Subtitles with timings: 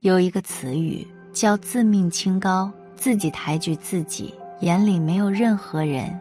[0.00, 6.16] 有一个词语叫“自命清高”，自己抬举自己，眼里没有任何人，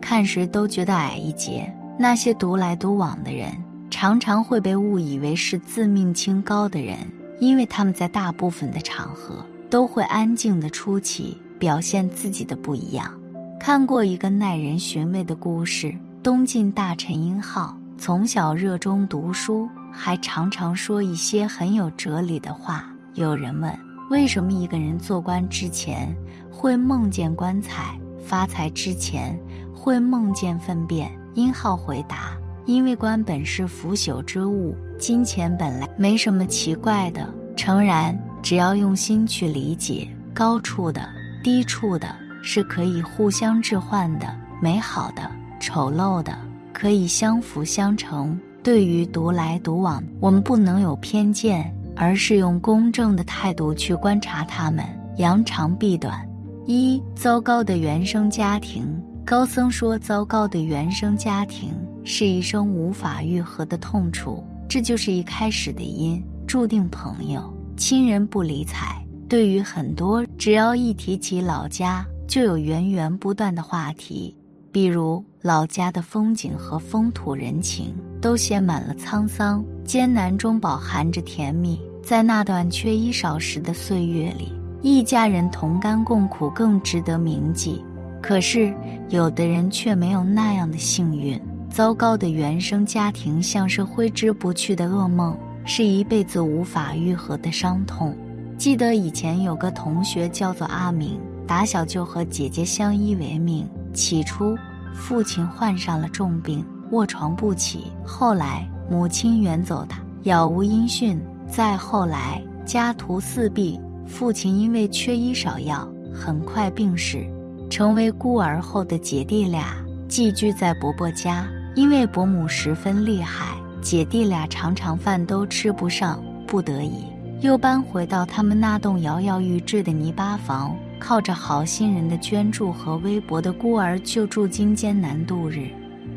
[0.00, 1.68] 看时都觉得矮一截。
[1.98, 3.50] 那些独来独往的人，
[3.90, 6.96] 常常会被误以为是自命清高的人，
[7.40, 13.12] 因为他们在大部分的场合都会安静的出奇，表现自己的不一样。
[13.58, 22.88] 看过一个耐人寻味的故事：东晋大臣殷浩从小热衷读书，还常常说一些很有哲理的话。
[23.16, 23.72] 有人问：
[24.10, 26.14] 为什么一个人做官之前
[26.50, 29.38] 会梦见棺材，发财之前
[29.74, 31.10] 会梦见粪便？
[31.32, 37.26] 殷浩回答：“因为官本是腐朽之物，金钱本来没什么奇怪的。
[37.56, 41.08] 诚然，只要用心去理解，高处的、
[41.42, 44.26] 低处的，是可以互相置换的；
[44.60, 45.22] 美好的、
[45.58, 46.36] 丑陋的，
[46.70, 48.38] 可以相辅相成。
[48.62, 54.84] 对于独来独往，我们不能有偏见，而是用公正的态度去观察他们，
[55.16, 56.24] 扬长避短。
[56.66, 58.86] 一糟糕的原生家庭。”
[59.26, 69.04] 高僧说：“糟糕的原生家庭是一生无法愈合的痛楚，这就是一开始的因，注定朋友、亲人不理睬。
[69.28, 74.36] 对于很多，只要一提起老家，就有源源不断的话题，
[74.70, 81.80] 比如老家的风景和风土人情，都写满了沧桑、艰难中饱含着甜蜜。
[82.06, 87.84] 在那段缺衣少食的岁月里，一家人同甘共苦更值得铭记。”
[88.22, 88.72] 可是，
[89.08, 91.36] 有的人却没有那样的幸运。
[91.68, 98.16] 糟糕的原生家庭像是挥之不去的噩梦，是一辈子无法愈合的伤痛。
[98.56, 103.68] 记得以前有个同学叫做阿明，打小就和姐姐相依为命。
[103.92, 104.56] 起初，
[104.94, 111.18] 父亲患上了重病，卧床不起；后来，母亲远走，他杳无音讯；
[111.48, 117.26] 再后来，家徒四壁，父亲因为缺医少药，很快病逝。
[117.68, 119.74] 成为孤儿后的姐弟俩
[120.08, 127.04] 寄居在伯伯家，因为伯母十分厉害，姐弟俩常常饭都吃不上，不得已
[127.40, 135.68] 又搬回到他们那栋摇摇欲坠的泥巴房，靠着好心人的捐助和微薄的孤儿救助金艰难度日。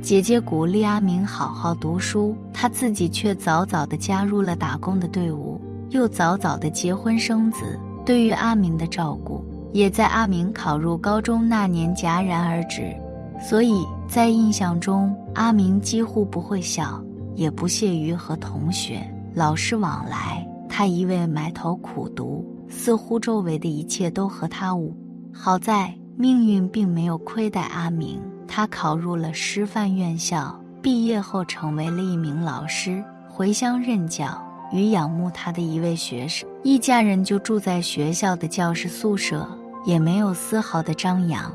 [0.09, 5.61] 姐姐鼓励阿明好好读书，他自己却早早的加入了打工的队伍，
[5.91, 7.79] 又早早的结婚生子。
[8.03, 9.45] 对于阿明的照顾。
[9.71, 12.91] 也在阿明考入高中那年戛然而止，
[13.39, 16.99] 所以在印象中，阿明几乎不会笑，
[17.35, 18.99] 也不屑于和同学、
[19.35, 20.43] 老师往来。
[20.67, 24.91] 他一味埋头苦读，似乎周围的一切都和他无。
[25.31, 34.45] 好在命运并没有亏待阿明，他考入了师范院校，毕业后成为了一名老师，回乡任教。
[34.71, 39.47] 与仰慕他的一位学生，一家人就住在学校的教室宿舍。
[39.85, 41.51] 也没有丝毫的张扬。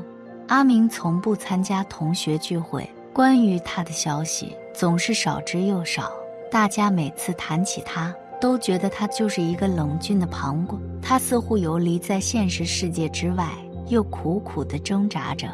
[0.47, 6.11] 阿明从不参加同学聚会，关于他的消息总是少之又少。
[6.51, 10.81] 大家每次谈起他，都觉得他就是一个冷峻的旁观。
[11.01, 13.47] 他似乎游离在现实世界之外，
[13.87, 15.47] 又苦苦地挣扎着，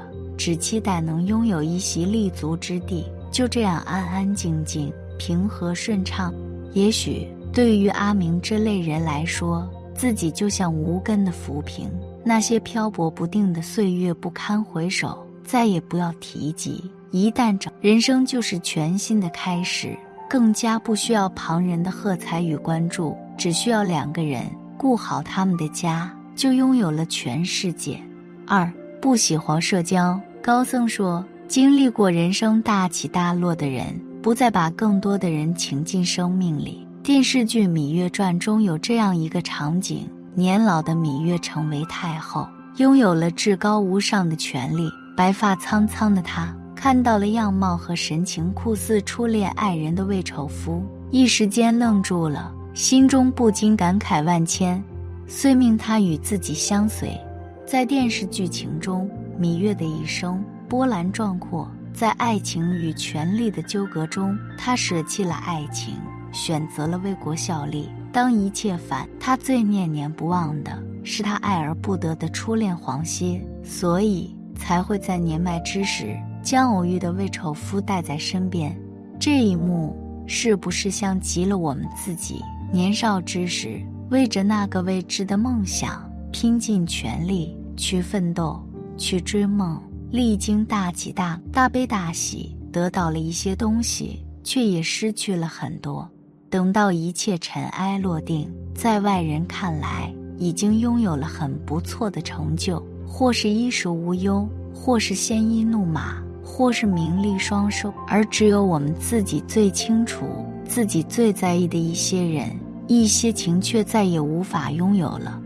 [0.44, 6.34] 只期待能拥有一席立足之地，就这样安安静静、平和顺畅。
[6.74, 11.88] 也许对于阿明这类人来说，自己就像无根的浮萍。
[12.24, 16.90] 那些漂泊不定的岁月不堪回首，再也不要提及。
[17.12, 19.96] 一旦找人生就是全新的开始，
[20.28, 24.44] 更加不需要旁人的喝彩与关注，只需要两个人
[24.75, 28.01] 顾好他们的家，就拥有了全世界。
[28.47, 28.68] 二
[29.00, 33.85] 不喜欢社交，高僧说，经历过人生大起大落的人，
[34.24, 36.88] 不再把更多的人请进生命里。
[37.03, 40.09] 电视剧《芈月传》中有这样一个场景。
[40.34, 42.47] 年老的芈月成为太后，
[42.78, 44.90] 拥有了至高无上的权力。
[45.16, 54.83] 白发苍苍的她看到了样貌和神情酷似初恋爱人的魏丑夫，一时间愣住了，心中不禁感慨万千，
[55.27, 57.15] 遂命他与自己相随。
[57.63, 59.10] 在电视剧情中，
[59.41, 65.95] 芈月的一生波澜壮阔，在爱情与权力的纠葛中，她舍弃了爱情，
[66.31, 67.89] 选择了为国效力。
[68.13, 70.71] 当一切反，他最念念不忘的
[71.03, 78.79] 是他爱而不得的初恋黄歇，所以才会在年迈之时将偶遇的魏丑夫带在身边。
[79.19, 79.97] 这一幕
[80.27, 88.61] 是不是像极了我们自己年少之时为着那个未知的梦想拼尽全力去奋斗、
[89.01, 89.81] 去追梦，
[90.12, 96.07] 历经大起大大悲大喜，得到了一些东西，却也失去了很多。
[96.51, 107.92] 等到一切尘埃落定，在外人看来，已经拥有了很不错的成就，或是衣食无忧，或是鲜衣怒马，或是名利双收。
[108.07, 110.27] 而只有我们自己最清楚，
[110.63, 112.56] 自己最在意的一些人、
[112.88, 115.40] 一些情，却再也无法拥有了。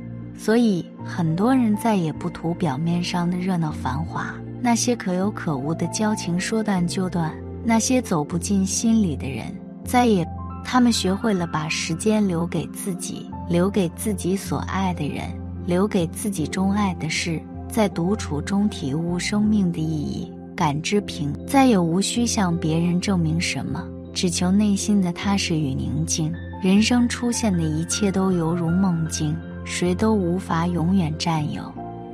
[0.45, 4.31] 所以，很多人再也不图表面上的热闹繁华，
[4.61, 7.33] 那些可有可无的交情说断就断，
[7.63, 9.45] 那些走不进心里的人，
[9.83, 10.23] 再也。
[10.63, 15.23] 他们学会了把时间留给自己，留给自己所爱的人，
[15.65, 23.83] 留给自己钟爱的事，在独处中体悟生命的意义，感知平，再也无需向别人证明什么，
[24.13, 26.31] 只求内心的踏实与宁静。
[26.61, 29.35] 人生出现的一切都犹如梦境，
[29.65, 31.61] 谁都无法永远占有。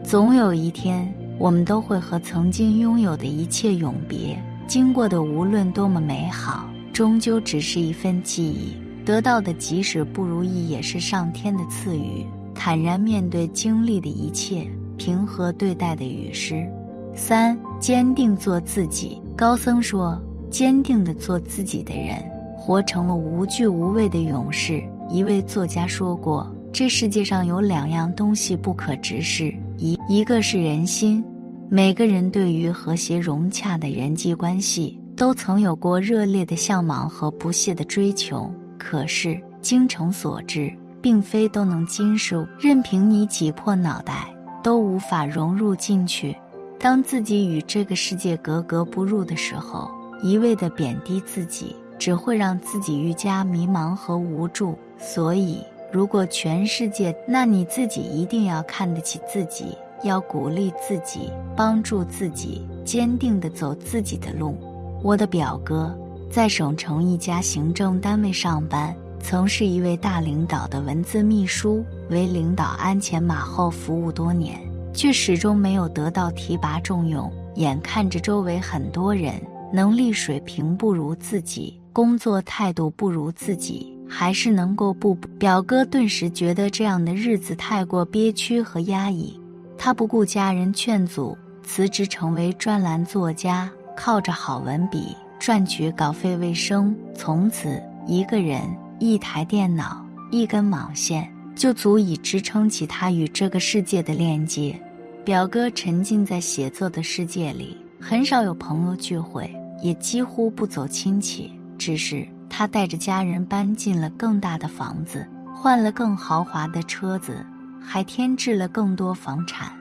[0.04, 4.42] 总有一天，我们都会和曾经拥有的一切永别。
[4.66, 6.66] 经过的无论多么美好。
[6.94, 8.76] 终究只是一份记忆，
[9.06, 12.26] 得到的即使不如意，也是上天的赐予。
[12.54, 14.68] 坦然面对经历的一切，
[14.98, 16.68] 平和对待的雨湿。
[17.16, 19.22] 三，坚定做自己。
[19.38, 20.22] 高僧说
[20.52, 22.18] ：“坚定的做自己的人，
[22.58, 31.24] 活成了无惧无畏的勇士。”一位作家说过：“这世界上有两样东西不可直视，一一个是人心。
[31.70, 42.48] 每个人对于和谐融洽的人际关系。”都曾有过热烈的向往和不懈的追求，可是精诚所至，并非都能经受。
[42.58, 44.34] 任凭你挤破脑袋，
[44.64, 46.36] 都无法融入进去。
[46.80, 49.92] 当自己与这个世界格格不入的时候，
[50.24, 54.76] 一味的贬低自己，只会让自己愈加迷茫和无助。
[54.98, 64.56] 所以，如果全世界，那你自己一定要看得起自己，要鼓励自己，帮助自己，坚定地走自己的路。
[65.04, 65.94] 我的表哥
[66.30, 74.58] 在省城一家行政单位上班，曾是一位大领导的文字秘书，为领导鞍前马后服务多年，
[74.94, 77.30] 却始终没有得到提拔重用。
[77.56, 79.34] 眼看着周围很多人
[79.74, 89.40] 能力水平不如自己，工作态度不如自己，还是能够不表哥顿时觉得这样的日子太过憋屈和压抑，
[89.78, 93.72] 他不顾家人劝阻，辞职成为专栏作家。
[93.96, 98.62] 靠着好文笔赚取稿费为生，从此一个人、
[99.00, 104.78] 一台电脑、一根网线就足以支撑起他与这个世界的链接。
[105.24, 111.52] 表哥沉浸在写作的世界里，很少有朋友聚会，也几乎不走亲戚。
[111.78, 115.26] 只是他带着家人搬进了更大的房子，
[115.56, 117.44] 换了更豪华的车子，
[117.82, 119.72] 还添置了更多房产。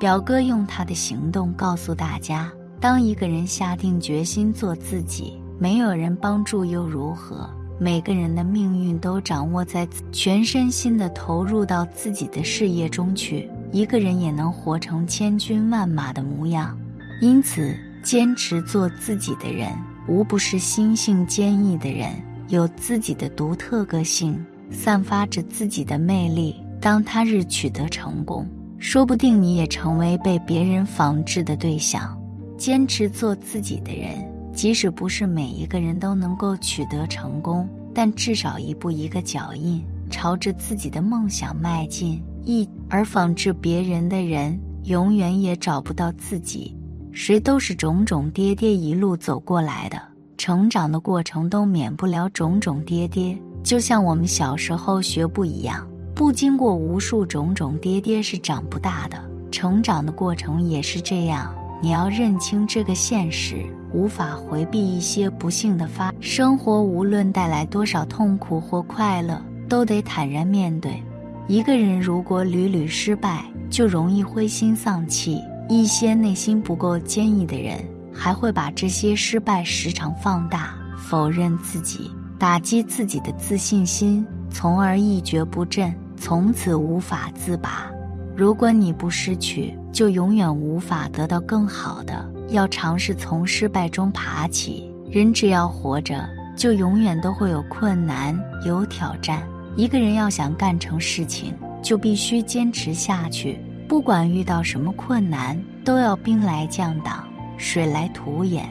[0.00, 2.50] 表哥用他的行动告诉大家。
[2.80, 7.48] 当一个人下定决心做自己，没有人帮助又如何？
[7.78, 13.48] 每个人的命运都掌握在全身心的投入到自己的事业中去。
[13.70, 16.76] 一个人也能活成千军万马的模样。
[17.20, 19.70] 因此，坚持做自己的人，
[20.08, 22.10] 无不是心性坚毅的人，
[22.48, 24.38] 有自己的独特个性，
[24.70, 26.56] 散发着自己的魅力。
[26.80, 28.46] 当他日取得成功，
[28.78, 32.16] 说不定你也成为被别人仿制的对象。
[32.56, 34.24] 坚持做自己的人，
[34.54, 42.22] 即使不是每一个人都能够取得成功，但至少一步一个脚印，朝着自己的梦想迈进。
[42.44, 46.75] 一而仿制别人的人，永远也找不到自己。
[47.18, 49.98] 谁都是种种跌跌一路走过来的，
[50.36, 53.34] 成长的过程都免不了种种跌跌。
[53.62, 59.16] 就像我们小时候学步一样，不经过无数种种跌跌是长不大的。
[59.50, 61.54] 成长的过程也是这样。
[61.80, 71.02] 你要认清这个现实，无法回避一些不幸的发生活，无论带来多少痛苦或快乐，都得坦然面对。
[71.48, 75.40] 一个人如果屡屡失败，就容易灰心丧气。
[75.68, 77.78] 一些内心不够坚毅的人，
[78.12, 87.90] 还会把这些失败时常放大，否认自己，打击自己的自信心，从而一蹶不振，从此无法自拔。
[88.36, 92.24] 如果你不失去，就永远无法得到更好的。
[92.50, 94.88] 要尝试从失败中爬起。
[95.10, 99.42] 人只要活着，就永远都会有困难、有挑战。
[99.74, 103.58] 一个人要想干成事情，就必须坚持下去。
[103.88, 107.24] 不管遇到什么困难，都要兵来将挡，
[107.56, 108.68] 水来土掩。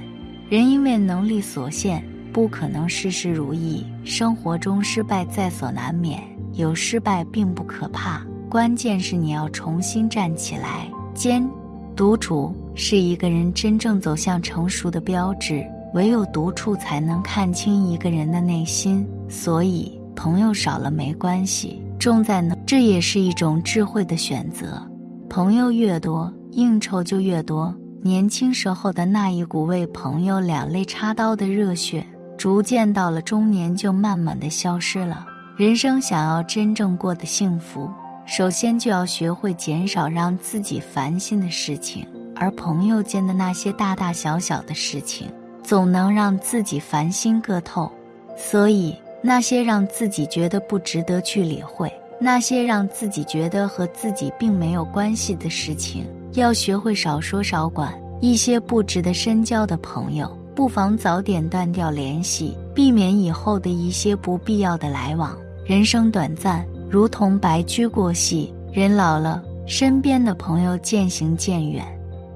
[0.50, 2.04] 人因为能力所限，
[2.34, 3.86] 不可能事事如意。
[4.04, 6.22] 生活中失败在所难免，
[6.54, 8.22] 有失败并不可怕。
[8.50, 10.88] 关键是你要重新站起来。
[11.14, 11.48] 坚，
[11.96, 15.66] 独处是一个人真正走向成熟的标志。
[15.94, 19.08] 唯有独处才能看清一个人的内心。
[19.30, 24.86] 所以，朋友少了没关系，重在能，这也是一种智慧的选择。
[25.36, 27.75] 朋友越多，应酬就越多。
[28.01, 35.27] 年轻时候的那一股为朋友两肋插刀的热血，逐渐到了中年就慢慢的消失了。
[35.58, 37.92] 人生想要真正过得幸福，
[38.25, 45.30] 首先就要学会减少让自己烦心的事情，而朋友间的那些大大小小的事情，
[45.62, 47.92] 总能让自己烦心个透。
[48.38, 56.06] 所以，那些让自己觉得不值得去理会，那些让自己觉得和自己并没有关系的事情。
[56.34, 65.38] 要学会少说少管，一些不值得深交的朋友，不妨早点断掉联系，避免以后的一些不必要的来往。
[65.66, 71.86] 人生短暂，如同白驹过隙，人老了，身边的朋友渐行渐远，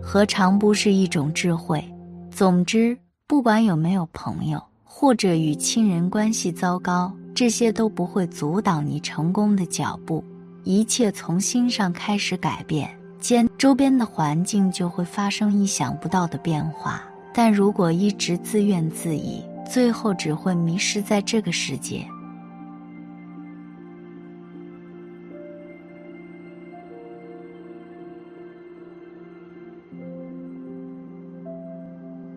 [0.01, 1.83] 何尝不是一种智慧？
[2.31, 10.21] 总之，不管有没有朋友，或者与亲人关系糟糕，这些都不会阻挡你成功的脚步。
[10.65, 12.89] 一切从心上开始改变。
[13.17, 17.01] 间周边的环境就会发生意想不到的变化，
[17.33, 19.41] 但如果一直自怨自艾，
[19.71, 22.05] 最后只会迷失在这个世界。